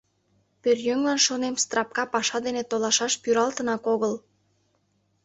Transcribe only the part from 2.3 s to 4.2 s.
дене толашаш пӱралтынак огыл.